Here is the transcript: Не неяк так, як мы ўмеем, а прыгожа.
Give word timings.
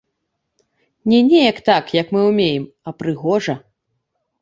Не 1.09 1.19
неяк 1.27 1.61
так, 1.69 1.85
як 2.01 2.07
мы 2.17 2.21
ўмеем, 2.31 2.69
а 2.87 2.99
прыгожа. 3.03 3.61